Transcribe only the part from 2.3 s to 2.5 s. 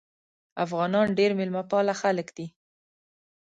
دي.